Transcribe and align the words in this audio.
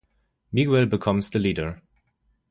Miguel 0.51 0.87
becomes 0.87 1.29
the 1.29 1.37
leader. 1.37 1.79